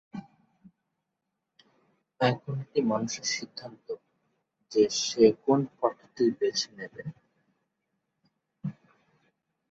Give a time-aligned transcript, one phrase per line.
[2.21, 3.87] এখন এটি মানুষের সিদ্ধান্ত
[4.71, 7.03] যে সে কোন পথটি বেছে নেবে।